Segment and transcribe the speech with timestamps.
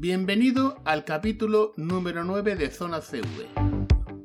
[0.00, 3.48] Bienvenido al capítulo número 9 de Zona CV,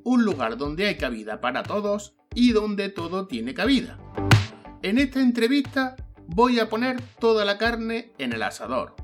[0.05, 3.99] un lugar donde hay cabida para todos y donde todo tiene cabida.
[4.83, 5.97] En esta entrevista
[6.27, 8.95] voy a poner toda la carne en el asador.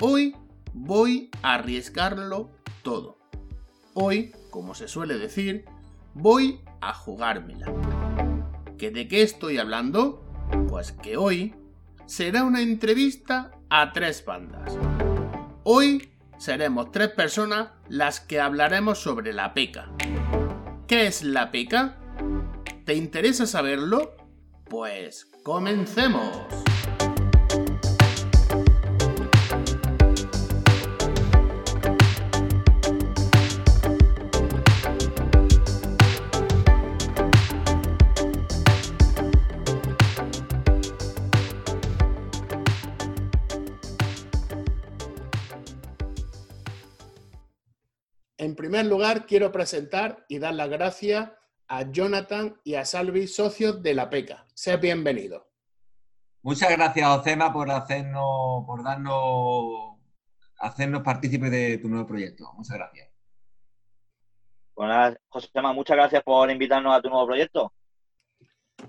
[0.00, 0.34] Hoy
[0.74, 2.50] voy a arriesgarlo
[2.82, 3.16] todo.
[3.94, 5.64] Hoy, como se suele decir,
[6.14, 7.72] voy a jugármela.
[8.78, 10.24] ¿Que de qué estoy hablando?
[10.68, 11.54] Pues que hoy
[12.06, 14.76] será una entrevista a tres bandas.
[15.62, 19.90] Hoy seremos tres personas las que hablaremos sobre la peca.
[20.86, 21.98] ¿Qué es la peca?
[22.86, 24.16] ¿Te interesa saberlo?
[24.64, 26.30] Pues comencemos.
[49.00, 51.30] Lugar, quiero presentar y dar las gracias
[51.68, 54.44] a Jonathan y a Salvi, socios de la PECA.
[54.52, 55.48] Sé bienvenido.
[56.42, 59.96] Muchas gracias, Josema, por hacernos, por darnos,
[60.58, 62.52] hacernos partícipes de tu nuevo proyecto.
[62.52, 63.08] Muchas gracias.
[64.74, 67.72] Bueno, Josema, muchas gracias por invitarnos a tu nuevo proyecto.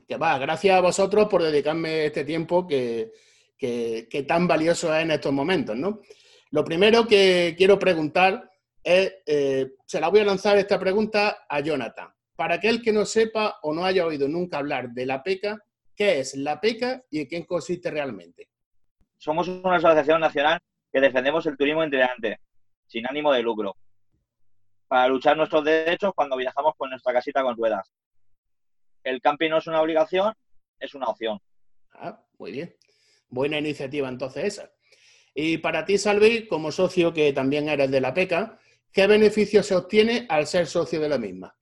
[0.06, 3.14] Que va, gracias a vosotros por dedicarme este tiempo que,
[3.58, 6.02] que tan valioso es en estos momentos, ¿no?
[6.50, 8.51] Lo primero que quiero preguntar
[8.84, 12.10] eh, se la voy a lanzar esta pregunta a Jonathan.
[12.36, 15.64] Para aquel que no sepa o no haya oído nunca hablar de la PECA,
[15.96, 18.50] ¿qué es la PECA y en qué consiste realmente?
[19.18, 20.60] Somos una asociación nacional
[20.92, 22.40] que defendemos el turismo itinerante,
[22.88, 23.76] sin ánimo de lucro,
[24.88, 27.90] para luchar nuestros derechos cuando viajamos con nuestra casita con ruedas.
[29.04, 30.34] El camping no es una obligación,
[30.80, 31.40] es una opción.
[31.94, 32.76] Ah, muy bien.
[33.30, 34.72] Buena iniciativa entonces esa.
[35.34, 38.60] Y para ti, Salvi, como socio que también eres de la PECA,
[38.94, 41.56] ¿Qué beneficio se obtiene al ser socio de la misma?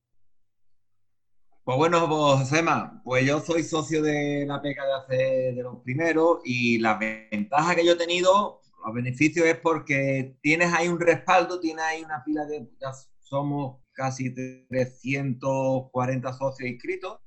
[1.64, 5.84] Pues bueno, pues, Josema, pues yo soy socio de la PECA de hace de los
[5.84, 11.00] primeros y la ventaja que yo he tenido, los beneficios es porque tienes ahí un
[11.00, 17.20] respaldo, tienes ahí una pila de, ya somos casi 340 socios inscritos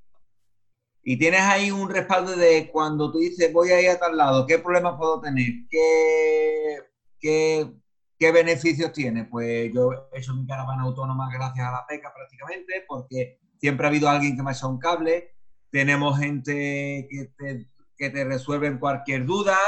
[1.04, 4.44] y tienes ahí un respaldo de cuando tú dices voy a ir a tal lado,
[4.46, 5.46] ¿qué problemas puedo tener?
[5.70, 6.78] ¿Qué,
[7.20, 7.81] qué
[8.22, 9.24] ¿Qué beneficios tiene?
[9.24, 13.88] Pues yo he hecho mi caravana autónoma gracias a la PECA prácticamente, porque siempre ha
[13.88, 15.34] habido alguien que me ha echado un cable,
[15.72, 17.66] tenemos gente que te,
[17.96, 19.58] que te resuelven cualquier duda,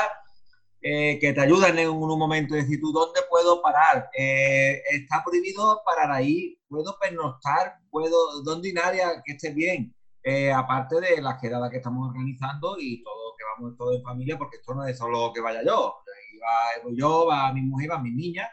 [0.81, 4.09] eh, que te ayudan en un momento, de decir, ¿tú dónde puedo parar?
[4.17, 9.93] Eh, está prohibido parar ahí, puedo pernoctar, puedo, ¿dónde ir área que esté bien?
[10.23, 14.39] Eh, aparte de las quedadas que estamos organizando y todo, que vamos todos en familia,
[14.39, 15.97] porque esto no es solo que vaya yo,
[16.45, 18.49] va yo, va mi mujer, va mi niña.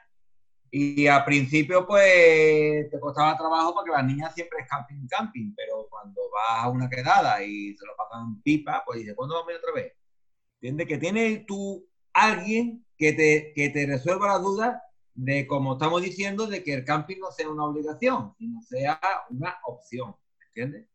[0.74, 5.88] Y al principio, pues, te costaba trabajo porque las niñas siempre es camping, camping, pero
[5.90, 9.52] cuando vas a una quedada y se lo pasan pipa, pues dices, ¿cuándo vamos a
[9.52, 9.94] ir otra vez?
[10.56, 10.88] ¿Entiendes?
[10.88, 16.48] Que tienes tú alguien que te, que te resuelva la duda de, como estamos diciendo,
[16.48, 20.16] de que el camping no sea una obligación, sino sea una opción.
[20.48, 20.88] ¿Entiendes?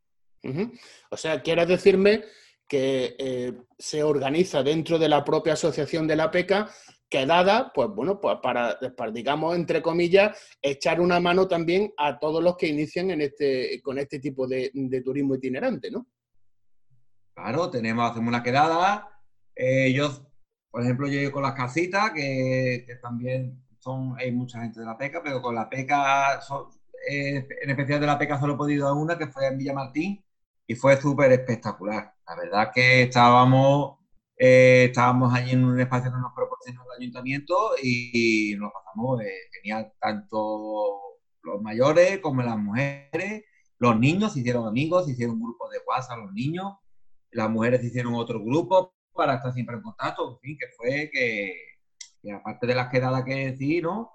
[1.10, 2.24] O sea, quieres decirme
[2.68, 6.70] que eh, se organiza dentro de la propia asociación de la PECA,
[7.08, 8.78] quedada, pues bueno, pues para,
[9.12, 14.18] digamos, entre comillas, echar una mano también a todos los que inician este, con este
[14.18, 14.72] tipo de,
[15.04, 16.06] turismo itinerante, ¿no?
[17.34, 19.08] Claro, tenemos, hacemos una quedada.
[19.54, 20.10] Eh, yo,
[20.70, 25.22] por ejemplo, yo con las casitas, que, también son, hay mucha gente de la PECA,
[25.22, 26.40] pero con la PECA,
[27.08, 29.74] eh, en especial de la PECA solo he podido a una, que fue en Villa
[29.74, 30.24] Martín,
[30.66, 32.14] y fue súper espectacular.
[32.26, 33.98] La verdad que estábamos,
[34.36, 39.20] eh, estábamos allí en un espacio que nos proporcionó el ayuntamiento y, nos pasamos
[39.52, 43.44] genial, tanto los mayores como las mujeres,
[43.78, 46.74] los niños se hicieron amigos, se hicieron un grupo de WhatsApp los niños,
[47.30, 51.10] las mujeres se hicieron otro grupo para estar siempre en contacto, en fin, que fue
[51.12, 54.10] que, aparte de las quedadas que decir, ¿no?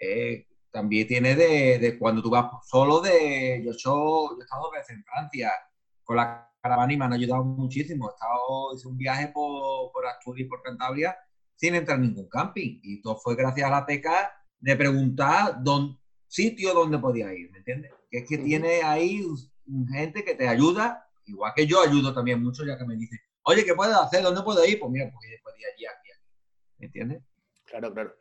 [0.00, 4.90] Eh, también tiene de, cuando tú vas solo de, yo, yo he estado dos veces
[4.90, 5.52] en Francia,
[6.06, 8.08] con la caravana y me han ayudado muchísimo.
[8.08, 11.16] He estado, hice un viaje por, por Asturias y por Cantabria
[11.56, 12.80] sin entrar en ningún camping.
[12.82, 15.98] Y todo fue gracias a la PECA de preguntar dónde,
[16.28, 17.92] sitio donde podía ir, ¿me entiendes?
[18.10, 19.24] Que es que tiene ahí
[19.92, 23.64] gente que te ayuda, igual que yo ayudo también mucho, ya que me dice, oye,
[23.64, 24.22] ¿qué puedo hacer?
[24.22, 24.78] ¿Dónde puedo ir?
[24.78, 26.20] Pues mira, pues puedo ir allí, aquí, aquí.
[26.78, 27.22] ¿Me entiendes?
[27.64, 28.14] Claro, claro.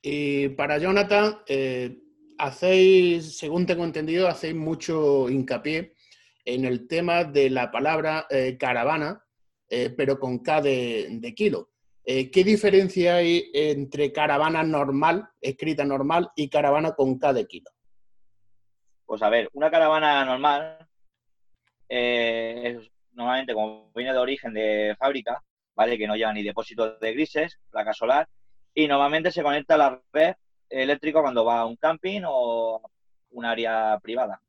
[0.00, 1.98] Y para Jonathan, eh,
[2.38, 5.93] hacéis, según tengo entendido, hacéis mucho hincapié
[6.44, 9.24] en el tema de la palabra eh, caravana,
[9.68, 11.70] eh, pero con K de, kilo.
[12.04, 17.70] eh, ¿qué diferencia hay entre caravana normal, escrita normal, y caravana con K de kilo?
[19.06, 20.86] Pues a ver, una caravana normal
[21.88, 25.42] es normalmente como viene de origen de fábrica,
[25.74, 25.96] ¿vale?
[25.96, 28.28] Que no lleva ni depósitos de grises, placa solar,
[28.74, 30.34] y normalmente se conecta a la red
[30.68, 32.80] eléctrica cuando va a un camping o
[33.30, 34.40] un área privada.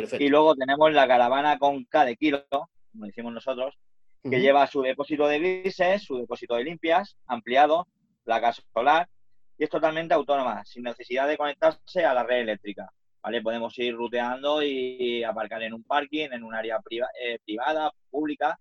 [0.00, 0.24] Perfecto.
[0.24, 3.74] Y luego tenemos la caravana con K de kilo, como decimos nosotros,
[4.22, 7.86] que lleva su depósito de grises, su depósito de limpias, ampliado,
[8.24, 9.08] placa solar,
[9.56, 12.90] y es totalmente autónoma, sin necesidad de conectarse a la red eléctrica.
[13.22, 13.42] ¿Vale?
[13.42, 16.78] Podemos ir ruteando y aparcar en un parking, en un área
[17.20, 18.58] eh, privada, pública,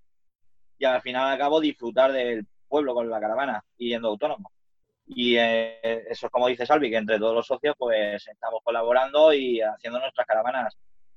[0.77, 4.51] y al final al cabo disfrutar del pueblo con la caravana y yendo autónomo.
[5.07, 5.79] Y eh,
[6.09, 9.99] eso es como dice Salvi, que entre todos los socios pues estamos colaborando y haciendo
[9.99, 10.75] nuestras caravanas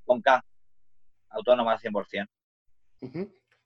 [0.09, 0.43] con K,
[1.29, 2.29] autónomas 100%.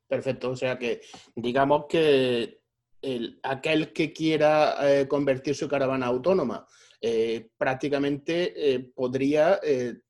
[0.07, 1.01] Perfecto, o sea que
[1.35, 2.61] digamos que
[3.01, 6.67] el, aquel que quiera eh, convertir su caravana autónoma
[7.01, 9.59] eh, prácticamente eh, podría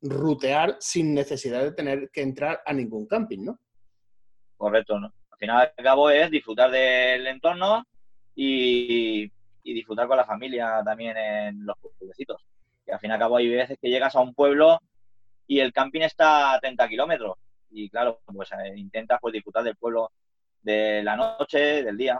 [0.00, 3.58] rutear sin necesidad de tener que entrar a ningún camping, ¿no?
[4.56, 5.12] Correcto, ¿no?
[5.31, 7.85] Al final al cabo es disfrutar del entorno
[8.35, 9.31] y,
[9.64, 12.44] disfrutar con la familia también en los pueblecitos.
[12.87, 14.81] Y al fin y al cabo hay veces que llegas a un pueblo
[15.52, 17.37] y el camping está a 30 kilómetros.
[17.70, 20.10] Y claro, pues intentas pues, disfrutar del pueblo
[20.62, 22.19] de la noche, del día.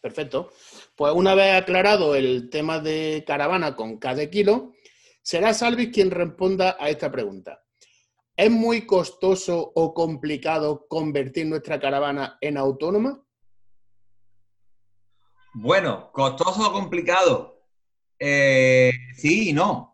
[0.00, 0.52] Perfecto.
[0.94, 4.72] Pues una vez aclarado el tema de caravana con cada kilo,
[5.20, 7.60] será Salvis quien responda a esta pregunta.
[8.36, 13.20] ¿Es muy costoso o complicado convertir nuestra caravana en autónoma?
[15.54, 17.66] Bueno, costoso o complicado.
[18.16, 19.91] Eh, sí y no.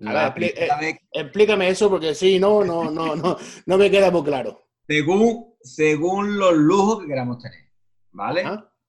[0.00, 3.36] Eh, explícame eso porque sí, no, no, no, no,
[3.66, 4.64] no me queda muy claro.
[4.86, 7.68] Según, según los lujos que queramos tener.
[8.18, 8.44] ¿vale?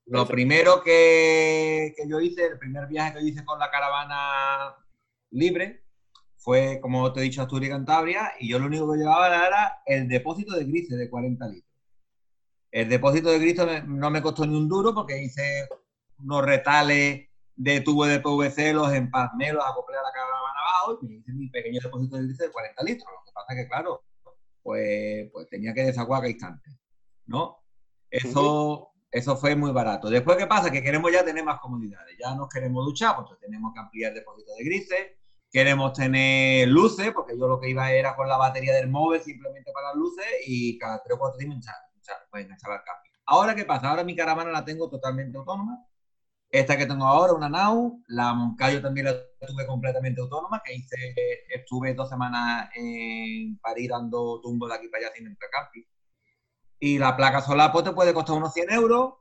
[0.05, 4.75] Lo primero que, yo hice, el primer viaje que yo hice con la caravana
[5.31, 5.83] libre,
[6.37, 9.81] fue, como te he dicho, Asturias y Cantabria, y yo lo único que llevaba era
[9.85, 11.71] el depósito de grises de 40 litros.
[12.71, 15.67] El depósito de grises no me costó ni un duro porque hice
[16.17, 20.38] unos retales de tubo de PVC, los empalmé, los acoplé a la caravana
[20.89, 23.07] abajo y hice mi pequeño depósito de grises de 40 litros.
[23.09, 24.03] Lo que pasa es que, claro,
[24.61, 26.69] pues, pues tenía que desaguar a instante,
[27.25, 27.57] ¿no?
[28.09, 30.09] Eso, eso fue muy barato.
[30.09, 30.71] Después, ¿qué pasa?
[30.71, 32.15] Que queremos ya tener más comodidades.
[32.19, 35.11] Ya nos queremos duchar, pues tenemos que ampliar el depósito de grises.
[35.51, 39.71] Queremos tener luces, porque yo lo que iba era con la batería del móvil simplemente
[39.71, 41.55] para las luces y cada tres o cuatro días
[42.29, 43.11] pues, enganchaba el cambio.
[43.25, 43.89] Ahora, ¿qué pasa?
[43.89, 45.85] Ahora mi caravana la tengo totalmente autónoma.
[46.51, 49.15] Esta que tengo ahora, una Nau, la Moncayo también la
[49.47, 51.15] tuve completamente autónoma, que hice,
[51.49, 55.83] estuve dos semanas en París dando tumbo de aquí para allá sin entrar camping
[56.79, 59.15] y la placa solar pues, te puede costar unos 100 euros,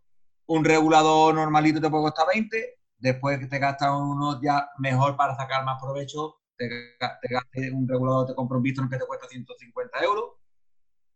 [0.47, 5.37] un regulador normalito te puede costar 20, después que te gastas unos ya mejor para
[5.37, 10.01] sacar más provecho, te, gastes un regulador, te compra un Bistron que te cuesta 150
[10.05, 10.25] euros.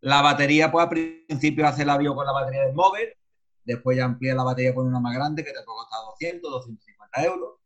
[0.00, 3.08] La batería, pues al principio hace la bio con la batería del móvil,
[3.64, 7.24] después ya amplía la batería con una más grande que te puede costar 200, 250
[7.24, 7.58] euros.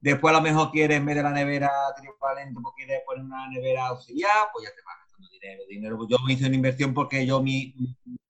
[0.00, 4.48] Después a lo mejor quieres, de la nevera trivalente, pues quieres poner una nevera auxiliar,
[4.52, 5.62] pues ya te vas gastando dinero.
[5.68, 6.08] dinero.
[6.08, 7.74] Yo me hice una inversión porque yo mi,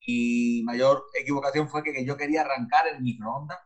[0.06, 3.58] mi mayor equivocación fue que yo quería arrancar el microondas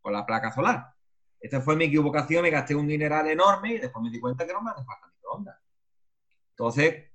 [0.00, 0.92] con la placa solar.
[1.40, 4.52] Esta fue mi equivocación, me gasté un dineral enorme y después me di cuenta que
[4.52, 5.56] no me hace falta microondas.
[6.50, 7.10] Entonces,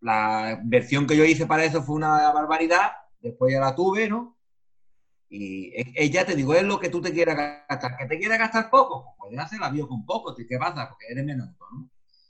[0.00, 4.31] la inversión que yo hice para eso fue una barbaridad, después ya la tuve, ¿no?
[5.34, 7.36] Y ella te digo, es lo que tú te quieras
[7.68, 7.96] gastar.
[7.96, 9.04] ¿Que te quieras gastar poco?
[9.04, 10.88] Pues puedes hacer la bio con poco, ¿qué pasa?
[10.90, 11.88] Porque eres menos, ¿no?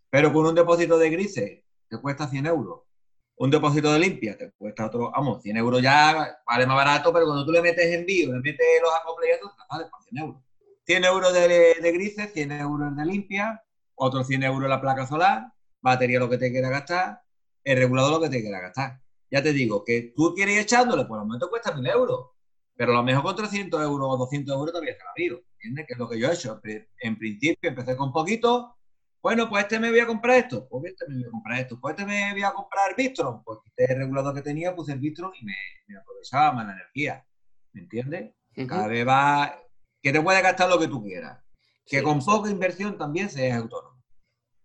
[0.08, 2.82] Pero con un depósito de grises te cuesta 100 euros
[3.42, 7.26] un depósito de limpia te cuesta otro, vamos, 100 euros ya vale más barato, pero
[7.26, 10.42] cuando tú le metes envío, le metes los acopletos, te vale por 100 euros.
[10.84, 13.60] 100 euros de, grises, 100 euros de limpia,
[13.96, 17.22] otros 100 euros la placa solar, batería lo que te quiera gastar,
[17.64, 19.00] el regulador lo que te quiera gastar.
[19.28, 22.30] Ya te digo, que tú quieres ir echándole, a lo momento cuesta 1000 euros,
[22.76, 25.86] pero a lo mejor con 300 euros o 200 euros todavía se la ¿entiendes?
[25.86, 26.60] Que es lo que yo he hecho.
[27.00, 28.76] En principio empecé con poquito,
[29.22, 31.80] bueno, pues este me voy a comprar esto, pues este me voy a comprar esto,
[31.80, 35.30] pues este me voy a comprar Bistron, pues este regulador que tenía, puse el Bistron
[35.40, 35.54] y me,
[35.96, 37.24] aprovechaba más la energía,
[37.72, 38.34] ¿me entiendes?
[38.66, 39.56] Cada vez va,
[40.02, 41.40] que te puedes gastar lo que tú quieras,
[41.86, 43.91] que con poca inversión también seas autónomo.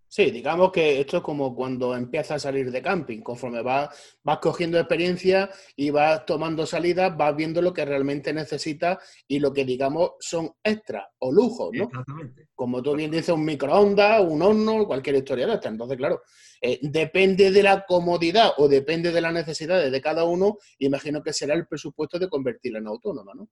[0.10, 4.40] Sí, digamos que esto es como cuando empiezas a salir de camping, conforme vas, vas
[4.40, 9.66] cogiendo experiencia y vas tomando salidas, vas viendo lo que realmente necesitas y lo que
[9.66, 11.84] digamos son extras o lujos, ¿no?
[11.84, 12.48] Exactamente.
[12.56, 15.68] Como tú bien dices, un microondas, un horno, cualquier historia de esta.
[15.68, 16.22] Entonces, claro,
[16.62, 21.34] eh, depende de la comodidad o depende de las necesidades de cada uno, imagino que
[21.34, 23.50] será el presupuesto de convertirla en autónoma, ¿no?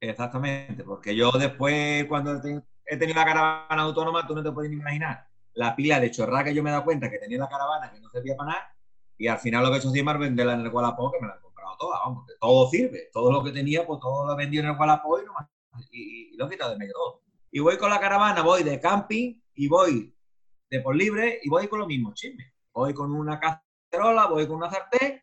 [0.00, 2.40] Exactamente, porque yo después, cuando
[2.86, 6.54] he tenido la caravana autónoma, tú no te puedes imaginar la pila de chorra que
[6.54, 8.76] yo me he dado cuenta que tenía la caravana que no servía para nada
[9.20, 11.28] y al final lo que he hecho encima es venderla en el Wallapop que me
[11.28, 14.34] la he comprado toda, vamos, que todo sirve, todo lo que tenía pues todo lo
[14.34, 15.20] vendido en el Wallapop
[15.90, 17.22] y, y, lo he quitado de medio todo.
[17.50, 20.14] Y voy con la caravana, voy de camping y voy
[20.70, 22.50] de por libre y voy con los mismos chismes.
[22.72, 25.22] Voy con una cacerola, voy con una sartén,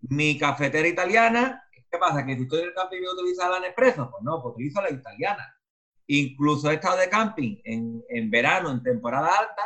[0.00, 1.62] mi cafetera italiana.
[1.90, 2.24] ¿Qué pasa?
[2.26, 4.10] ¿Que si estoy en el camping voy a utilizar la Nespresso?
[4.10, 5.54] Pues no, pues utilizo la italiana.
[6.08, 9.62] Incluso he estado de camping en, en, verano, en temporada alta,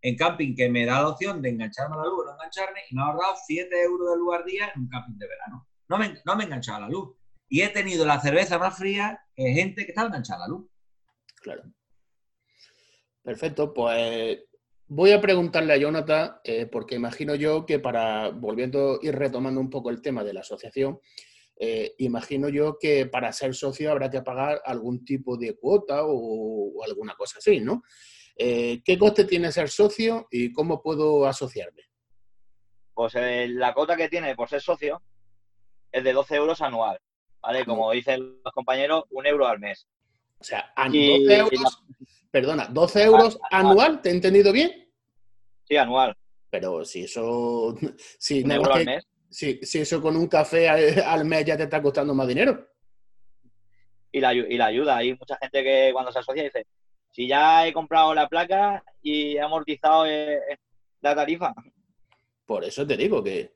[0.00, 2.80] en camping que me da la opción de engancharme a la luz o no engancharme,
[2.88, 5.68] y me ha ahorrado 7 euros de luz al día en un camping de verano.
[5.88, 7.16] No me, no me he enganchado a la luz.
[7.48, 10.70] Y he tenido la cerveza más fría que gente que estaba enganchada a la luz.
[11.42, 11.64] Claro.
[13.22, 14.38] Perfecto, pues
[14.86, 19.70] voy a preguntarle a Jonathan, eh, porque imagino yo que para, volviendo y retomando un
[19.70, 21.00] poco el tema de la asociación,
[21.62, 26.82] eh, imagino yo que para ser socio habrá que pagar algún tipo de cuota o,
[26.82, 27.82] alguna cosa así, ¿no?
[28.34, 31.82] Eh, ¿Qué coste tiene ser socio y cómo puedo asociarme?
[32.94, 35.02] Pues eh, la cuota que tiene por ser socio
[35.92, 36.98] es de 12 euros anual,
[37.42, 37.66] ¿vale?
[37.66, 39.86] Como dicen los compañeros, un euro al mes.
[40.38, 41.84] O sea, 12 euros,
[42.30, 44.90] perdona, 12 euros anual, ¿te he entendido bien?
[45.64, 46.16] Sí, anual.
[46.48, 47.76] Pero si eso...
[48.18, 51.64] Si un euro al mes si, si eso con un café al, mes ya te
[51.64, 52.68] está costando más dinero.
[54.12, 54.96] Y la, y la ayuda.
[54.96, 56.66] Hay mucha gente que cuando se asocia dice,
[57.12, 60.58] si ya he comprado la placa y he amortizado eh,
[61.00, 61.54] la tarifa.
[62.44, 63.52] Por eso te digo que...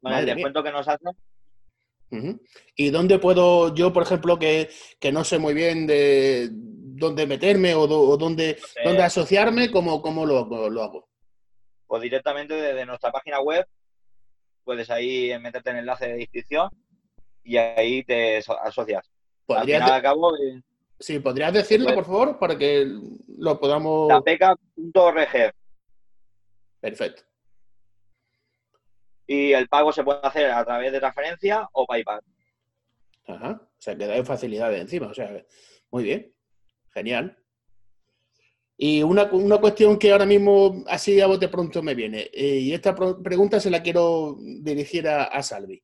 [0.00, 1.12] Con el descuento que nos hacen.
[2.74, 4.70] ¿Y dónde puedo yo, por ejemplo, que,
[5.12, 10.82] no sé muy bien de dónde meterme o, dónde, dónde asociarme, cómo, cómo lo, lo,
[10.82, 11.08] hago?
[11.86, 13.66] Pues directamente desde nuestra página web
[14.68, 16.68] puedes ahí meterte en el enlace de inscripción
[17.42, 19.10] y ahí te asocias.
[19.48, 20.60] Al final, cabo, eh,
[21.00, 22.86] sí, ¿podrías decirlo, pues por favor, para que
[23.38, 24.08] lo podamos...
[24.08, 25.54] Tapeca.org.
[26.80, 27.22] Perfecto.
[29.26, 32.20] Y el pago se puede hacer a través de transferencia o PayPal.
[33.26, 33.62] Ajá.
[33.62, 35.06] O sea, que da facilidades encima.
[35.06, 35.30] O sea,
[35.90, 36.30] muy bien.
[36.92, 37.38] Genial.
[38.80, 42.94] Y una, cuestión que ahora mismo así a bote pronto me viene, eh, y esta
[42.94, 45.82] pregunta se la quiero dirigir a, Salvi.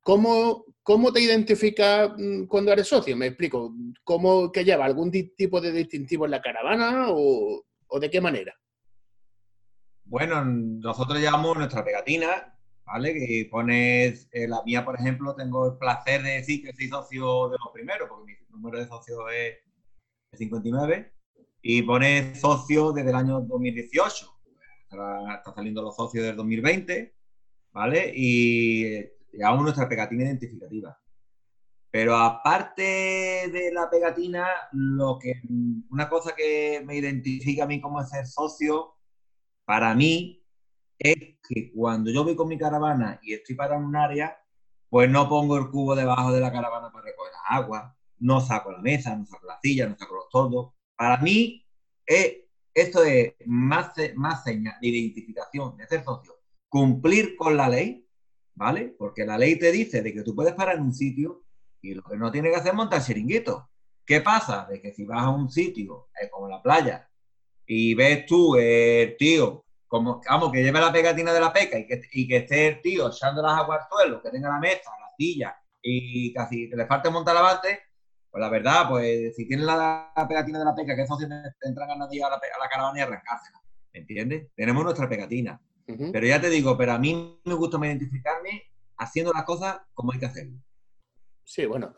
[0.00, 3.14] ¿Cómo, ¿Cómo, te identifica mm, cuando eres socio?
[3.14, 3.74] Me explico.
[4.02, 7.62] ¿Cómo que lleva algún tipo de distintivo en la caravana o,
[8.00, 8.54] de qué manera?
[10.04, 13.12] Bueno, nosotros llevamos nuestra pegatina, ¿vale?
[13.12, 17.50] Que pones, eh, la mía, por ejemplo, tengo el placer de decir que soy socio
[17.50, 21.19] de los primeros, porque mi número de socios es 59
[21.62, 24.26] y pone socio desde el año 2018.
[24.90, 27.14] Ahora está saliendo los socios del 2020,
[27.72, 28.12] ¿vale?
[28.14, 29.00] Y
[29.32, 30.98] llevamos nuestra pegatina identificativa.
[31.90, 32.82] Pero aparte
[33.52, 35.42] de la pegatina, lo que
[35.90, 38.94] una cosa que me identifica a mí como ser socio,
[39.64, 40.44] para mí,
[40.98, 44.36] es que cuando yo voy con mi caravana y estoy parado en un área,
[44.88, 48.80] pues no pongo el cubo debajo de la caravana para recoger agua, no saco la
[48.80, 51.66] mesa, no saco la silla, no saco los tordos, para mí,
[52.06, 56.34] eh, esto es más, más de identificación, de ser socio.
[56.68, 58.06] Cumplir con la ley,
[58.54, 58.94] ¿vale?
[58.98, 61.44] Porque la ley te dice de que tú puedes parar en un sitio
[61.80, 63.70] y lo que no tiene que hacer es montar chiringuito.
[64.04, 64.66] ¿Qué pasa?
[64.68, 67.08] De que si vas a un sitio eh, como la playa
[67.64, 71.86] y ves tú, el tío, como, vamos, que lleve la pegatina de la peca y
[71.86, 74.90] que, y que esté el tío echando las aguas al suelo, que tenga la mesa,
[75.00, 77.89] la silla y casi que le falte montar base,
[78.30, 81.90] pues la verdad, pues si tienes la, pegatina de la peca, que socio te entran
[81.90, 83.60] a nadie a la, a la caravana y arrancársela.
[83.92, 84.48] ¿Entiendes?
[84.54, 85.60] Tenemos nuestra pegatina.
[86.12, 88.62] Pero ya te digo, pero a mí me gusta identificarme
[88.96, 90.58] haciendo las cosas como hay que hacerlo.
[91.42, 91.94] Sí, bueno.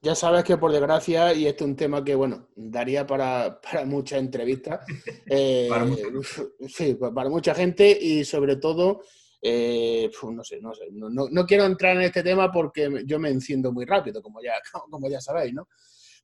[0.00, 3.84] Ya sabes que por desgracia, y este es un tema que, bueno, daría para, para
[3.84, 4.80] muchas entrevistas.
[5.28, 5.86] Eh, para
[6.68, 9.02] sí, para mucha gente y sobre todo
[9.48, 13.72] eh, no sé, no sé, no, quiero entrar en este tema porque yo me enciendo
[13.72, 14.54] muy rápido, como ya,
[14.90, 15.68] como ya sabéis, ¿no?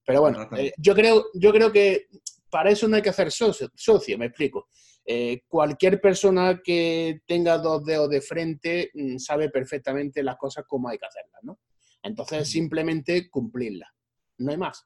[0.04, 2.08] Pero bueno, eh, yo, creo, yo creo que
[2.50, 4.68] para eso no hay que hacer socio, socio me explico.
[5.04, 10.88] Eh, cualquier persona que tenga dos dedos de frente mm, sabe perfectamente las cosas como
[10.88, 11.60] hay que hacerlas, ¿no?
[12.02, 13.90] Entonces, simplemente cumplirlas.
[14.38, 14.84] No hay más.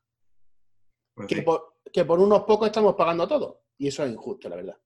[1.14, 3.62] Pues que, por, que por unos pocos estamos pagando todo.
[3.78, 4.76] Y eso es injusto, la verdad.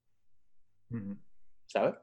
[1.67, 1.95] ¿Sabes?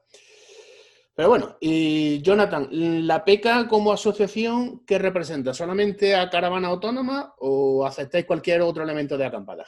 [1.17, 5.51] Pero bueno, y Jonathan, ¿la PECA como asociación qué representa?
[5.51, 9.65] ¿Solamente a caravana autónoma o aceptáis cualquier otro elemento de acampada?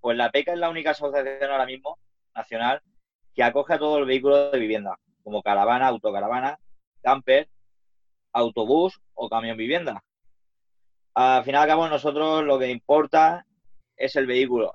[0.00, 1.98] Pues la PECA es la única asociación ahora mismo
[2.34, 2.82] nacional
[3.34, 6.58] que acoge a todo el vehículo de vivienda, como caravana, autocaravana,
[7.00, 7.48] camper,
[8.34, 10.04] autobús o camión vivienda.
[11.14, 13.46] Al final y al cabo, nosotros lo que importa
[13.96, 14.74] es el vehículo.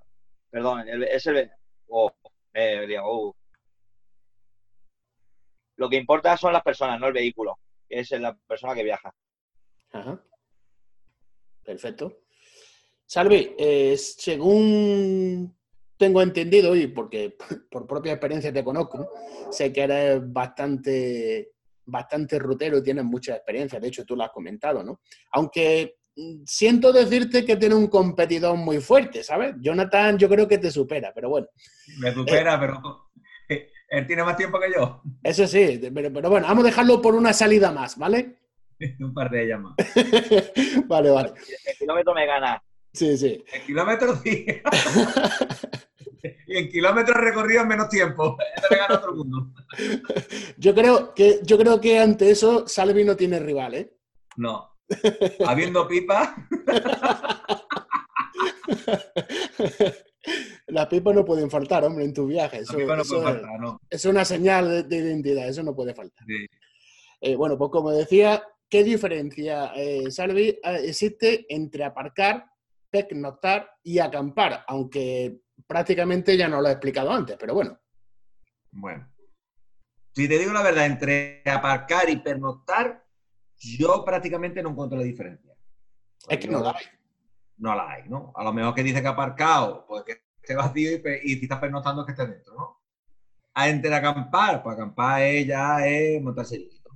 [0.50, 1.52] Perdón, es el.
[1.90, 2.12] Oh,
[3.04, 3.36] oh.
[5.78, 7.58] Lo que importa son las personas, no el vehículo,
[7.88, 9.14] que es la persona que viaja.
[9.94, 10.22] Ajá.
[11.64, 12.22] Perfecto.
[13.06, 15.56] Salvi, eh, según
[15.98, 17.38] tengo entendido, y porque
[17.72, 19.10] por propia experiencia te conozco,
[19.52, 21.54] sé que eres bastante,
[21.86, 25.02] bastante rutero y tienes mucha experiencia, de hecho tú lo has comentado, ¿no?
[25.32, 29.56] Aunque mm, siento decirte que tiene un competidor muy fuerte, ¿sabes?
[29.60, 31.48] Jonathan yo creo que te supera, pero bueno.
[32.00, 33.10] Me supera, eh, pero
[33.90, 35.02] él tiene más tiempo que yo.
[35.24, 38.38] Eso sí, pero, bueno, vamos a dejarlo por una salida más, ¿vale?
[39.00, 39.76] un par de ellas más.
[40.88, 41.34] vale, vale.
[41.66, 42.62] El kilómetro me gana.
[42.94, 43.44] Sí, sí.
[43.54, 44.46] El kilómetro sí.
[46.48, 48.38] y en kilómetros recorridos menos tiempo.
[48.56, 49.54] Eso le gana a todo el mundo.
[50.58, 53.94] yo, creo que, yo creo que ante eso Salvi no tiene rival, ¿eh?
[54.36, 54.76] No.
[55.46, 56.36] Habiendo pipa.
[60.68, 62.60] Las pipas no pueden faltar, hombre, en tu viaje.
[62.60, 63.80] Eso, no faltar, no.
[63.90, 66.26] es una señal de, identidad, eso no puede faltar.
[67.22, 72.52] Eh, bueno, pues como decía, ¿qué diferencia, eh, Salvi, existe entre aparcar,
[72.90, 74.66] pernoctar y acampar?
[74.68, 77.80] Aunque prácticamente ya no lo he explicado antes, pero bueno.
[78.72, 79.10] Bueno,
[80.18, 83.06] si te digo la verdad, entre aparcar y pernoctar,
[83.56, 85.54] yo prácticamente no encuentro la diferencia.
[86.28, 86.86] Es que no la hay.
[87.58, 88.34] No la hay, ¿no?
[88.36, 90.92] A lo mejor que dice que aparcado, pues que esté vacío
[91.24, 92.82] y, si estás pernoctando que esté dentro, ¿no?
[93.54, 96.92] A entre acampar, pues acampar es ya es montarse chiquito.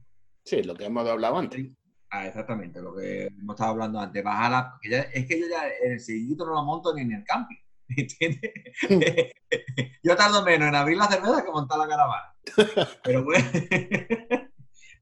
[0.46, 1.67] Sí, lo que hemos hablado antes.
[2.10, 4.24] Ah, exactamente, lo que hemos estado hablando antes.
[4.24, 4.79] Bajar la,
[5.13, 7.58] es que yo ya en el sillito no lo monto ni en el camping.
[7.89, 8.51] ¿Entiendes?
[10.03, 12.35] Yo tardo menos en abrir la cerveza que montar la caravana.
[13.03, 13.46] Pero bueno.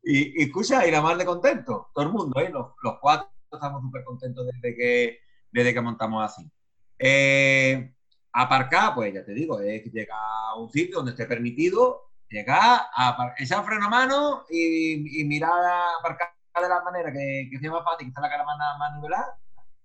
[0.03, 1.91] y, escucha, y la más de contento.
[1.93, 2.49] Todo el mundo, ¿eh?
[2.49, 5.19] Los, cuatro estamos súper contentos desde que,
[5.51, 6.51] desde que montamos así.
[6.97, 7.93] Eh,
[8.33, 13.33] aparcar, pues ya te digo, es llegar a un sitio donde esté permitido, llegar, a
[13.37, 17.83] echar freno a mano y, mirar a aparcar de la manera que, que sea más
[17.83, 19.39] fácil, que está la caravana más nivelada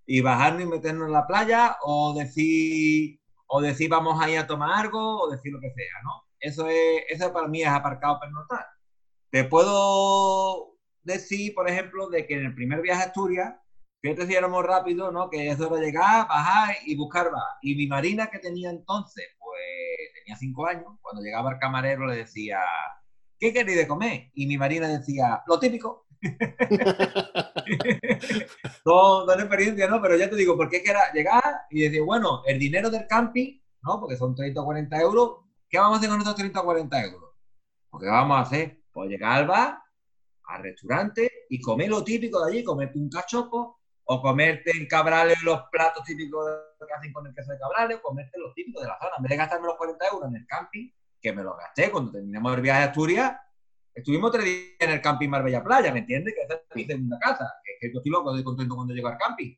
[0.07, 4.47] y bajarnos y meternos en la playa o decir, o decir vamos a ir a
[4.47, 6.25] tomar algo o decir lo que sea, ¿no?
[6.41, 8.67] Eso, es, eso para mí es aparcado pernotar.
[9.31, 13.55] Te puedo decir, por ejemplo, de que en el primer viaje a Asturias,
[14.05, 15.31] que te éramos rápido, ¿no?
[15.31, 17.57] Que eso era llegar, bajar y buscar va.
[17.63, 19.57] Y mi marina que tenía entonces, pues
[20.15, 22.59] tenía cinco años, cuando llegaba el camarero le decía,
[23.39, 24.31] ¿qué queréis de comer?
[24.35, 26.07] Y mi marina decía, lo típico.
[28.85, 30.03] no, no experiencia, ¿no?
[30.03, 33.07] Pero ya te digo, porque es que era llegar y decir, bueno, el dinero del
[33.07, 34.01] camping, ¿no?
[34.01, 37.05] Porque son 30 o 40 euros, ¿qué vamos a hacer con esos 30 o 40
[37.05, 37.31] euros?
[37.89, 38.83] Porque vamos a hacer?
[38.93, 39.79] Pues llegar al bar,
[40.45, 45.43] al restaurante y comer lo típico de allí, comerte un cachopo o comerte en Cabrales
[45.43, 46.45] los platos típicos
[46.87, 49.13] que hacen con el queso de Cabrales, o comerte los típicos de la zona.
[49.17, 50.91] En vez de gastarme los 40 euros en el camping,
[51.21, 53.37] que me lo gasté cuando terminamos el viaje a Asturias,
[53.95, 56.35] Estuvimos tres días en el camping Marbella Playa, ¿me entiendes?
[56.35, 57.49] Que esa es mi segunda casa.
[57.81, 59.55] Que, yo estoy loco, estoy contento cuando llego al camping.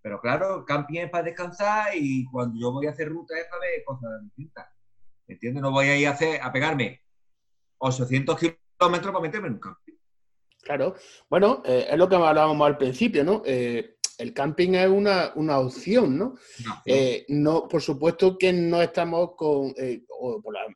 [0.00, 3.46] Pero claro, el camping es para descansar y cuando yo voy a hacer ruta es
[3.46, 4.68] para ver cosas distintas.
[5.26, 5.62] ¿Me entiendes?
[5.62, 7.02] No voy a ir a, hacer, a pegarme
[7.78, 9.94] 800 kilómetros para meterme en un camping.
[10.62, 10.94] Claro.
[11.28, 13.42] Bueno, eh, es lo que hablábamos al principio, ¿no?
[13.44, 16.34] Eh, el camping es una, opción, ¿no?
[16.84, 20.02] Eh, no, por supuesto que no estamos con, eh,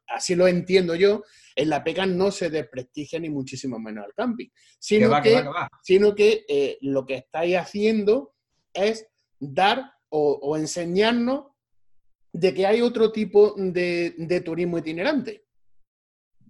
[0.09, 1.23] así lo entiendo yo,
[1.55, 5.45] en la pega no se desprestigia ni muchísimo menos al camping, sino que,
[5.83, 8.33] sino que lo que estáis haciendo
[8.73, 9.07] es
[9.39, 11.47] dar o, enseñarnos
[12.33, 15.44] de que hay otro tipo de, turismo itinerante,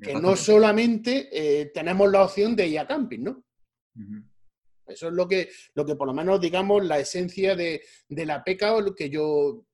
[0.01, 3.45] que no solamente tenemos la opción de ir a camping, ¿no?
[4.87, 8.75] Eso es lo que, lo que por lo menos, digamos, la esencia de, la peca
[8.75, 9.65] o lo que yo,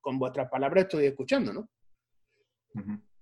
[0.00, 1.70] con vuestras palabras, estoy escuchando, ¿no?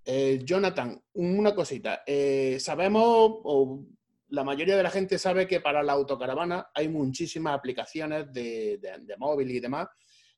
[0.05, 2.03] Eh, Jonathan, una cosita.
[2.07, 3.85] Eh, sabemos, o
[4.29, 8.79] la mayoría de la gente sabe que para la autocaravana hay muchísimas aplicaciones de,
[9.19, 9.89] móvil y demás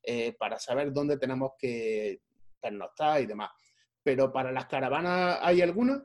[0.03, 2.21] eh, para saber dónde tenemos que
[2.61, 3.49] pernoctar y demás.
[4.07, 6.01] Pero para las caravanas, ¿hay alguna?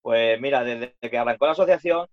[0.00, 2.08] Pues mira, desde que arrancó la asociación,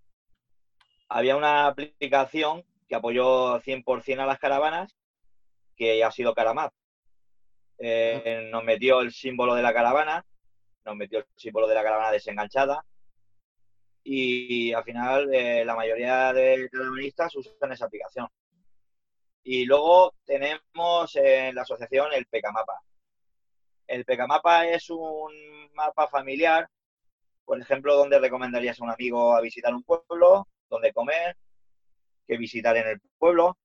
[1.08, 4.94] había una aplicación que apoyó 100% a las caravanas,
[5.78, 6.74] que ha sido Caramap.
[7.78, 10.26] Eh, nos metió el símbolo de la caravana
[10.84, 12.86] nos metió el símbolo de la caravana desenganchada
[14.04, 18.28] y al final eh, la mayoría de caravanistas usan esa aplicación.
[19.42, 22.82] Y luego tenemos en la asociación el Pecamapa.
[23.88, 25.34] El Pecamapa es un
[25.74, 26.68] mapa familiar,
[27.44, 31.38] por ejemplo, donde recomendarías a un amigo a visitar un pueblo, donde comer,
[32.28, 33.58] que visitar en el pueblo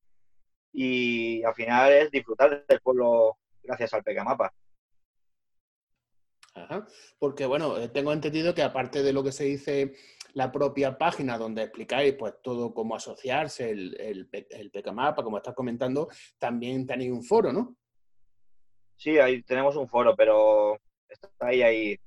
[0.72, 4.52] y al final es disfrutar del pueblo gracias al Pecamapa.
[6.54, 6.86] Ajá.
[7.18, 9.94] Porque bueno, eh, tengo entendido que aparte de lo que se dice
[10.34, 15.54] la propia página donde explicáis pues todo cómo asociarse, el, el, el Pecamapa, como estás
[15.54, 17.76] comentando, también tenéis un foro, ¿no?
[19.00, 21.98] Sí, ahí tenemos un foro, pero está ahí, ahí.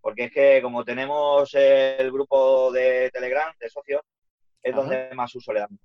[0.00, 4.00] Porque es que como tenemos el grupo de Telegram de socios,
[4.62, 5.80] es donde más uso le damos.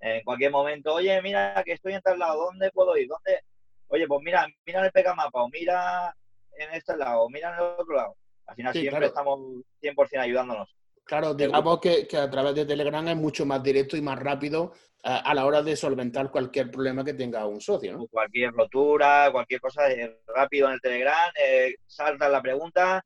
[0.00, 3.06] En cualquier momento, oye, mira que estoy en tal lado, ¿dónde puedo ir?
[3.06, 3.42] ¿Dónde?
[3.86, 6.12] Oye, pues mira, mira el Pecamapa, o mira
[6.56, 8.16] en este lado, o mira en el otro lado.
[8.46, 9.38] Al final siempre estamos
[9.80, 10.74] 100% ayudándonos.
[11.08, 15.32] Claro, digamos que, a través de Telegram es mucho más directo y más rápido a,
[15.32, 18.06] la hora de solventar cualquier problema que tenga un socio, ¿no?
[18.08, 19.84] Cualquier rotura, cualquier cosa,
[20.26, 23.02] rápido en el Telegram, eh, salta la pregunta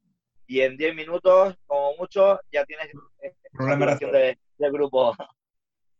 [0.48, 2.88] y en 10 minutos, como mucho, ya tienes
[3.22, 5.14] eh, relación de, del grupo.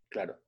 [0.08, 0.40] Claro.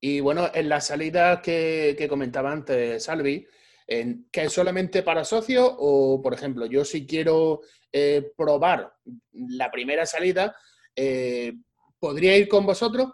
[0.00, 3.46] Y bueno, en la salida que, que comentaba antes Salvi,
[3.86, 7.60] ¿que es solamente para socios o, por ejemplo, yo si quiero
[7.92, 8.92] eh, probar
[9.32, 10.54] la primera salida,
[11.02, 11.54] eh,
[11.98, 13.10] ¿podría ir con vosotros?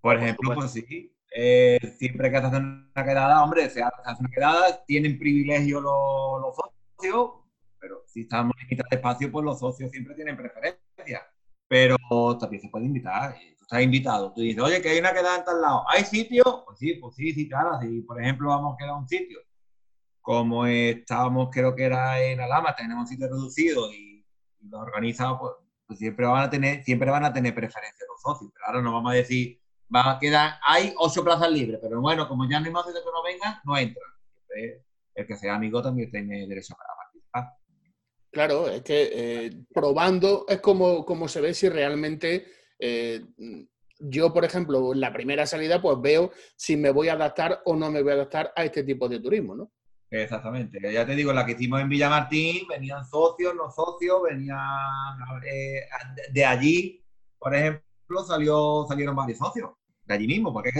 [0.00, 1.14] Por ejemplo, pues sí.
[1.34, 6.56] Eh, siempre que se hace una quedada, hombre, se hace una quedada, tienen privilegio los,
[6.56, 7.30] socios,
[7.78, 11.22] pero si estamos limitados de espacio, pues los socios siempre tienen preferencia.
[11.68, 11.96] Pero
[12.38, 14.32] también se puede invitar, tú estás invitado.
[14.34, 16.64] Tú dices, oye, que hay una quedada en tal lado, ¿hay sitio?
[16.66, 17.80] Pues sí, pues sí, sí, claro.
[17.80, 19.38] Si, por ejemplo, vamos a quedar un sitio,
[20.20, 24.26] como estábamos, creo que era en Alama, tenemos sitio reducido y,
[24.60, 25.61] y lo organizado, pues
[25.92, 28.50] pues siempre van a tener, siempre van a tener preferencia los socios.
[28.54, 29.60] Pero ahora no vamos a decir,
[29.94, 32.92] va a quedar, hay ocho plazas libres, pero bueno, como ya no hay más de
[32.92, 34.10] que no vengan, no entran.
[35.14, 37.62] el que sea amigo también tiene derecho para participar.
[38.30, 42.46] Claro, es que eh, probando es como, como se ve si realmente
[42.78, 43.22] eh,
[43.98, 47.76] yo, por ejemplo, en la primera salida, pues veo si me voy a adaptar o
[47.76, 49.70] no me voy a adaptar a este tipo de turismo, ¿no?
[50.12, 50.78] Exactamente.
[50.92, 54.58] Ya te digo, la que hicimos en Villamartín, venían socios, no socios, venían
[55.50, 55.86] eh,
[56.30, 57.02] de allí,
[57.38, 59.70] por ejemplo, salió, salieron varios socios,
[60.04, 60.70] de allí mismo, porque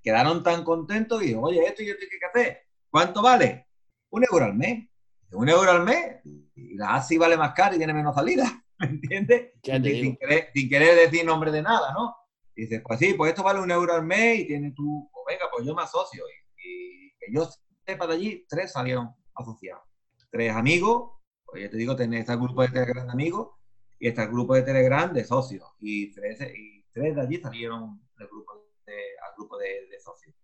[0.00, 2.62] quedaron tan contentos y dijeron, oye, esto y esto hay que hacer.
[2.88, 3.66] ¿Cuánto vale?
[4.10, 4.88] Un euro al mes.
[5.32, 6.20] Un euro al mes.
[6.54, 8.44] Y la ASI vale más caro y tiene menos salida.
[8.78, 9.50] ¿Me entiendes?
[9.64, 12.14] Sin querer, sin querer, decir nombre de nada, ¿no?
[12.54, 15.24] Y dices, pues sí, pues esto vale un euro al mes y tiene tu, pues
[15.36, 16.22] venga, pues yo me asocio.
[16.28, 17.48] Y, y que yo
[17.94, 19.84] para allí, tres salieron asociados.
[20.30, 21.12] Tres amigos,
[21.44, 23.50] pues ya te digo, tenés este grupo de Telegram de amigos
[23.98, 25.64] y este grupo de Telegram de socios.
[25.78, 30.34] Y tres, y tres de allí salieron del grupo de, al grupo de, socios.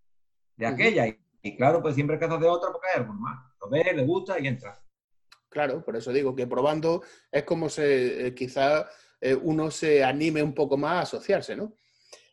[0.56, 1.08] De aquella.
[1.42, 3.44] y, claro, pues siempre casas de otra porque hay algo más.
[3.60, 4.80] Lo ves, le gusta y entra.
[5.48, 8.88] Claro, por eso digo que probando es como se eh, quizá
[9.20, 11.74] eh, uno se anime un poco más a asociarse, ¿no?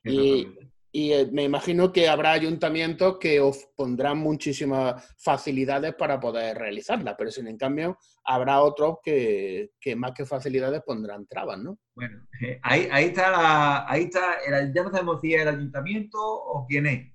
[0.03, 0.47] Y,
[0.91, 7.15] y eh, me imagino que habrá ayuntamientos que os pondrán muchísimas facilidades para poder realizarla,
[7.15, 11.77] pero sin en cambio habrá otros que, más que facilidades pondrán trabas, ¿no?
[11.95, 14.37] Bueno, eh, ahí, está, la, ahí está
[14.73, 17.13] ya no sabemos si es el ayuntamiento o quién es,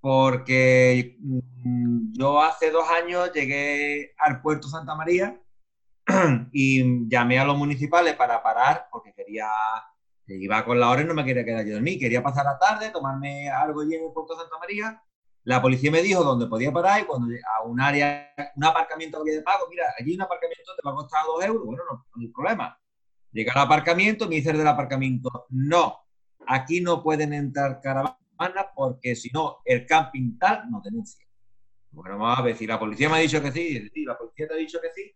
[0.00, 5.38] porque mm, yo hace dos años llegué al puerto Santa María
[6.52, 9.48] y llamé a los municipales para parar porque quería
[10.26, 11.98] iba con la hora y no me quería quedar yo dormir.
[11.98, 15.02] Quería pasar la tarde, tomarme algo allí en el puerto de Santa María.
[15.44, 19.34] La policía me dijo dónde podía parar y cuando a un área, un aparcamiento había
[19.34, 21.66] de pago, mira, allí un aparcamiento te va a costar dos euros.
[21.66, 22.78] Bueno, no, no hay problema.
[23.32, 25.98] Llega al aparcamiento, me dice del aparcamiento, no,
[26.46, 31.26] aquí no pueden entrar caravanas porque si no, el camping tal no denuncia.
[31.90, 34.54] Bueno, vamos a ver, si la policía me ha dicho que sí, la policía te
[34.54, 35.12] ha dicho que sí,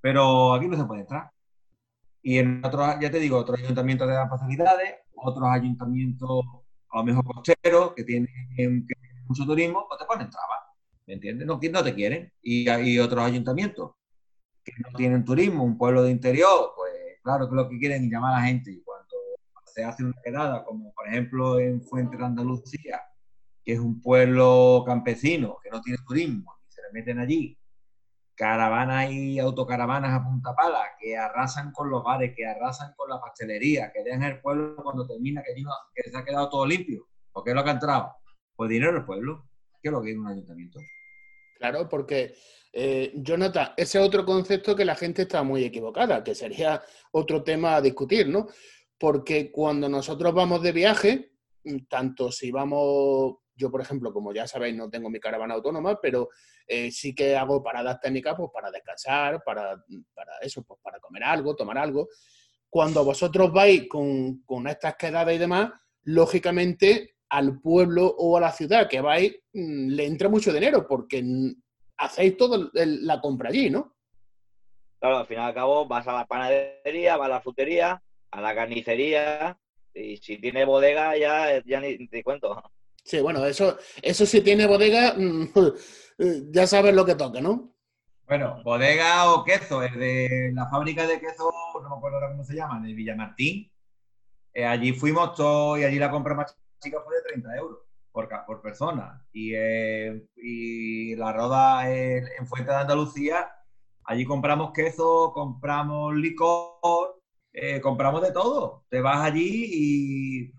[0.00, 1.30] pero aquí no se puede entrar.
[2.26, 6.44] Y en otros, ya te digo, otros ayuntamientos te dan facilidades, otros ayuntamientos,
[6.90, 8.28] a lo mejor costeros, que tienen,
[9.28, 10.58] mucho turismo, pues te ponen trabas,
[11.06, 11.46] ¿me entiendes?
[11.46, 12.32] No, no te quieren.
[12.42, 13.92] Y hay otros ayuntamientos
[14.64, 16.90] que no tienen turismo, un pueblo de interior, pues
[17.22, 18.72] claro que lo que quieren es llamar a la gente.
[18.72, 19.14] Y cuando
[19.64, 23.02] se hace una quedada, como por ejemplo en Fuente de Andalucía,
[23.62, 27.56] que es un pueblo campesino que no tiene turismo, y se le meten allí
[28.36, 33.20] caravanas y autocaravanas a punta pala que arrasan con los bares, que arrasan con la
[33.20, 37.08] pastelería, que dejan el pueblo cuando termina, que, que se ha quedado todo limpio.
[37.32, 38.12] porque es lo que ha entrado?
[38.54, 39.48] Pues dinero del pueblo,
[39.80, 40.78] que es lo que es un ayuntamiento.
[41.54, 42.34] Claro, porque,
[42.72, 47.42] eh, Jonathan, ese es otro concepto que la gente está muy equivocada, que sería otro
[47.42, 48.48] tema a discutir, ¿no?
[48.98, 51.32] Porque cuando nosotros vamos de viaje,
[51.88, 56.28] tanto si vamos, yo por ejemplo, como ya sabéis, no tengo mi caravana autónoma, pero
[56.66, 59.82] eh, sí que hago paradas técnicas pues, para descansar, para,
[60.14, 62.08] para eso, pues para comer algo, tomar algo.
[62.68, 65.70] Cuando vosotros vais con, con estas quedadas y demás,
[66.04, 71.24] lógicamente al pueblo o a la ciudad que vais mm, le entra mucho dinero porque
[71.96, 73.96] hacéis toda la compra allí, ¿no?
[75.00, 78.40] Claro, al fin y al cabo vas a la panadería, vas a la frutería, a
[78.40, 79.58] la carnicería
[79.94, 82.62] y si tiene bodega ya, ya ni te cuento.
[83.06, 85.46] Sí, bueno, eso, eso si tiene bodega, mm,
[86.50, 87.72] ya sabes lo que toca, ¿no?
[88.26, 92.56] Bueno, bodega o queso, el de la fábrica de queso, no me acuerdo cómo se
[92.56, 93.70] llama, de Villamartín.
[94.52, 97.78] Eh, allí fuimos todos y allí la compra más chica fue de 30 euros
[98.10, 99.24] por, por persona.
[99.32, 103.48] Y, eh, y la roda en Fuente de Andalucía,
[104.02, 108.84] allí compramos queso, compramos licor, eh, compramos de todo.
[108.88, 110.52] Te vas allí y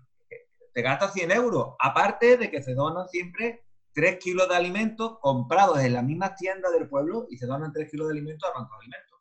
[0.78, 1.74] te gastas 100 euros.
[1.80, 3.64] Aparte de que se donan siempre
[3.94, 7.90] 3 kilos de alimentos comprados en las mismas tiendas del pueblo y se donan 3
[7.90, 9.18] kilos de alimentos al banco de alimentos.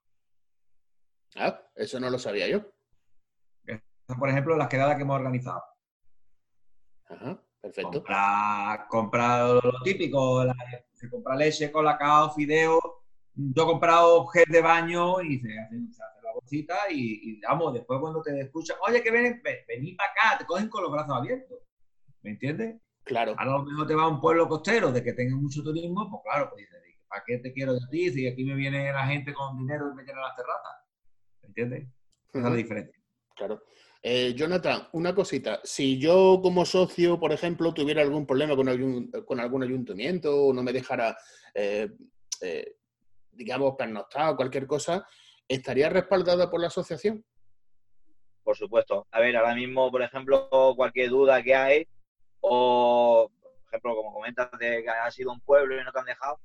[1.35, 2.61] Ah, eso no lo sabía yo.
[4.19, 5.63] por ejemplo, las quedadas que hemos organizado.
[7.09, 8.03] Ajá, perfecto.
[8.87, 10.45] Comprar, lo típico,
[10.93, 12.79] se compra leche, colacao, fideo.
[13.33, 16.16] Yo he comprado gel de baño y se hace, la
[16.47, 20.69] bolsita y, vamos, después cuando te escuchan, oye, que ven, vení para acá, te cogen
[20.69, 21.60] con los brazos abiertos.
[22.21, 22.81] ¿Me entiendes?
[23.03, 23.36] Claro.
[23.38, 26.23] A lo mejor te va a un pueblo costero de que tenga mucho turismo, pues
[26.23, 29.33] claro, pues dices, ¿para qué te quiero de ti si aquí me viene la gente
[29.33, 30.71] con dinero y me llena las terrazas?
[31.41, 31.88] ¿Me entiendes?
[32.29, 33.01] Esa es la diferencia.
[33.36, 33.62] Claro.
[34.01, 35.60] Eh, Jonathan, una cosita.
[35.63, 40.73] Si yo como socio, por ejemplo, tuviera algún problema con, algún, ayuntamiento o no me
[40.73, 41.15] dejara,
[41.53, 41.89] eh,
[42.41, 42.75] eh,
[43.31, 45.05] digamos, pernoctar o cualquier cosa,
[45.47, 47.23] ¿estaría respaldada por la asociación?
[48.43, 49.07] Por supuesto.
[49.12, 51.88] A ver, ahora mismo, por ejemplo, cualquier duda que hay,
[52.39, 56.05] o, por ejemplo, como comentas de que ha sido un pueblo y no te han
[56.05, 56.39] dejado,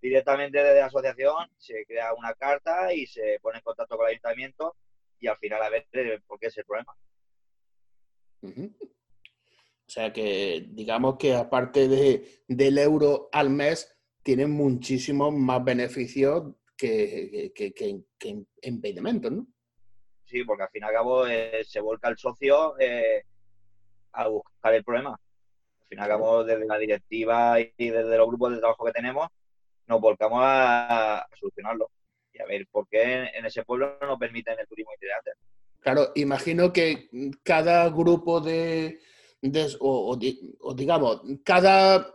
[0.00, 4.12] directamente desde la asociación se crea una carta y se pone en contacto con el
[4.12, 4.76] ayuntamiento
[5.18, 6.94] y al final a ver eh, por qué es el problema.
[8.42, 16.54] O sea que digamos que aparte de, del euro al mes, tienen muchísimos más beneficios
[16.80, 19.46] que, que, que, impedimentos, ¿no?
[20.24, 23.24] Sí, porque al fin y al cabo eh, se volca el socio eh,
[24.12, 25.10] a buscar el problema.
[25.10, 28.92] Al fin y al cabo, desde la directiva y desde los grupos de trabajo que
[28.92, 29.28] tenemos,
[29.86, 31.90] nos volcamos a solucionarlo
[32.32, 35.32] y a ver por qué en ese pueblo no permiten el turismo itinerante.
[35.80, 37.08] Claro, imagino que
[37.42, 39.00] cada grupo de,
[39.80, 40.16] o,
[40.74, 42.14] digamos, cada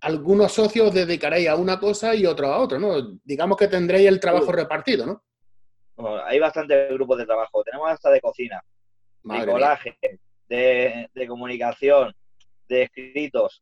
[0.00, 3.18] algunos socios dedicaréis a una cosa y otro a otro, ¿no?
[3.24, 5.22] Digamos que tendréis el trabajo repartido, ¿no?
[6.24, 7.62] hay bastantes grupos de trabajo.
[7.62, 8.62] Tenemos hasta de cocina,
[9.22, 9.98] de colaje,
[10.48, 12.14] de, de, comunicación,
[12.68, 13.60] de escritos,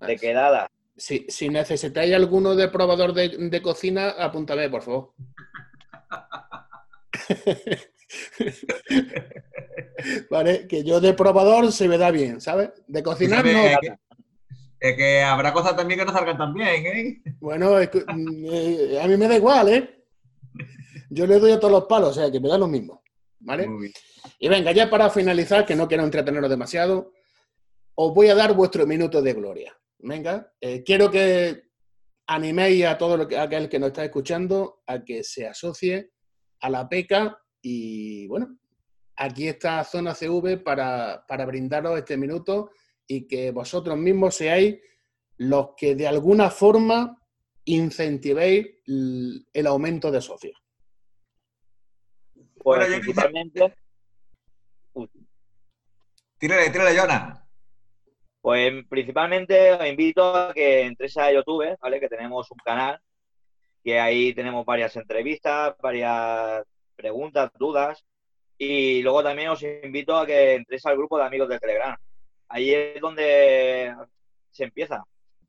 [0.00, 5.14] de quedadas si, necesitáis alguno de probador de, cocina, apúntame, por favor.
[10.30, 12.70] vale, que yo de probador se me da bien, ¿sabes?
[12.86, 13.62] De cocinar no.
[14.82, 17.22] Es que, habrá cosas también que no salgan tan bien, ¿eh?
[17.38, 20.04] Bueno, mm, eh, a mí me da igual, ¿eh?
[21.08, 23.02] Yo le doy a todos los palos, o sea, que me da lo mismo,
[23.40, 23.68] ¿vale?
[24.38, 27.12] Y venga, ya para finalizar, que no quiero entreteneros demasiado,
[27.94, 31.70] os voy a dar vuestro minuto de gloria venga, eh, quiero que
[32.26, 36.10] animéis a todo lo que, aquel que nos está escuchando a que se asocie
[36.60, 38.58] a la PECA y bueno,
[39.16, 42.70] aquí está Zona CV para, para brindaros este minuto
[43.06, 44.78] y que vosotros mismos seáis
[45.38, 47.18] los que de alguna forma
[47.64, 50.60] incentivéis el, aumento de socios.
[52.56, 53.74] Pues principalmente...
[56.38, 57.46] Tírale, tírale, Jonah.
[58.40, 62.00] Pues principalmente os invito a que entréis a YouTube, ¿vale?
[62.00, 63.00] Que tenemos un canal,
[63.84, 66.64] que ahí tenemos varias entrevistas, varias
[66.96, 68.04] preguntas, dudas.
[68.58, 71.96] Y luego también os invito a que entréis al grupo de amigos de Telegram.
[72.52, 73.94] Ahí es donde
[74.50, 75.02] se empieza.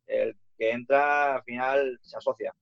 [0.08, 2.54] El que entra al final se asocia.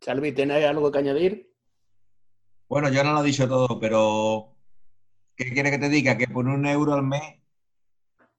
[0.00, 1.54] Salvi, ¿tenéis algo que añadir?
[2.68, 4.54] Bueno, yo no lo he dicho todo, pero
[5.36, 6.16] ¿Qué quiere que te diga?
[6.16, 7.40] Que por un euro al mes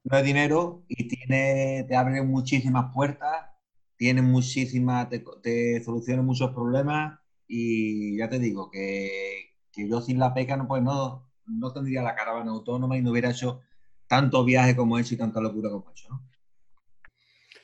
[0.04, 3.50] no es dinero y tiene, te abre muchísimas puertas,
[3.96, 10.32] tiene muchísimas, te, te soluciona muchos problemas y ya te digo que, yo sin la
[10.32, 13.60] peca no, pues no, no tendría la caravana autónoma y no hubiera hecho
[14.06, 16.08] tanto viaje como he hecho y tanta locura como he hecho.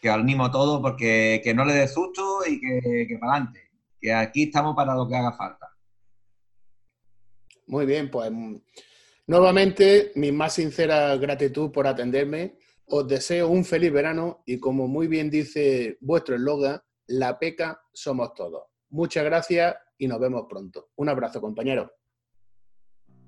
[0.00, 3.70] Que animo a todos porque que no le dé susto y que, que para adelante.
[4.00, 5.68] Que aquí estamos para lo que haga falta.
[7.68, 8.30] Muy bien, pues
[9.26, 12.58] nuevamente mi más sincera gratitud por atenderme.
[12.86, 18.34] Os deseo un feliz verano y como muy bien dice vuestro eslogan, la peca somos
[18.34, 18.64] todos.
[18.90, 20.90] Muchas gracias y nos vemos pronto.
[20.96, 21.92] Un abrazo, compañero.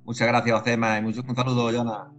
[0.05, 2.13] Muchas gracias, Josema, y un saludo, Jonah.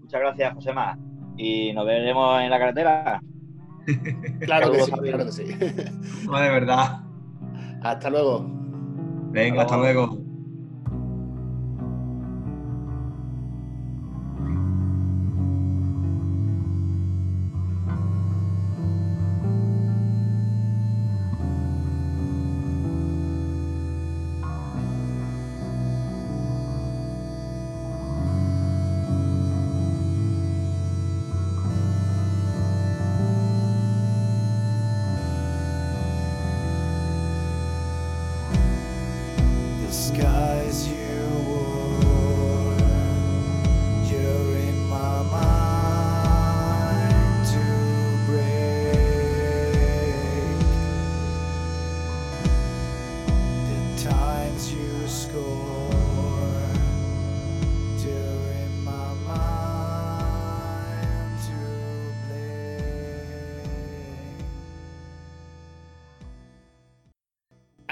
[0.00, 0.98] Muchas gracias, Josema.
[1.36, 3.22] Y nos veremos en la carretera.
[4.40, 5.44] claro que sí, claro que sí.
[6.26, 7.00] No, de verdad.
[7.82, 8.44] Hasta luego.
[9.30, 10.19] Venga, hasta luego.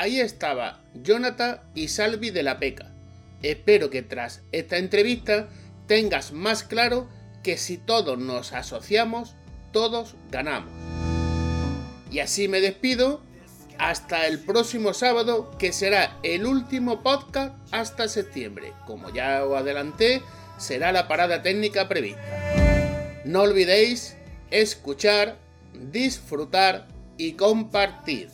[0.09, 2.91] Ahí estaba Jonathan y Salvi de la Peca.
[3.43, 5.51] Espero que tras esta entrevista
[5.87, 7.07] tengas más claro
[7.43, 9.35] que si todos nos asociamos,
[9.71, 10.73] todos ganamos.
[12.11, 13.21] Y así me despido
[13.77, 18.73] hasta el próximo sábado, que será el último podcast hasta septiembre.
[18.87, 20.23] Como ya os adelanté,
[20.57, 23.21] será la parada técnica prevista.
[23.27, 24.17] No olvidéis
[24.51, 25.37] escuchar,
[25.75, 28.31] disfrutar y compartir.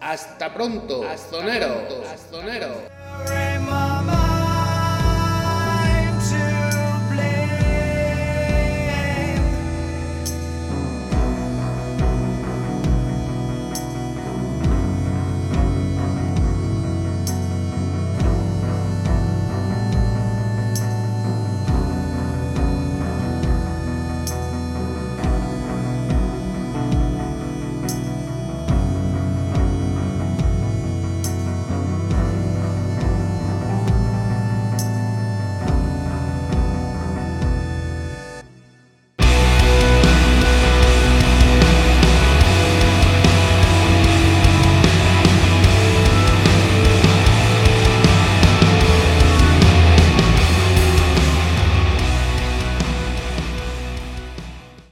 [0.00, 1.88] Hasta pronto, Astonero.
[2.12, 3.45] Astonero.